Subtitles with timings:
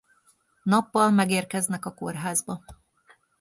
[0.63, 2.63] Nappal megérkeznek a kórházba.